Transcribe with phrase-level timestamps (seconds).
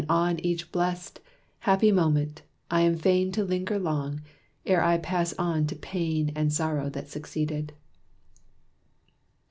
[0.09, 1.19] On each blest,
[1.59, 4.21] happy moment, I am fain To linger long,
[4.65, 7.71] ere I pass on to pain And sorrow that succeeded.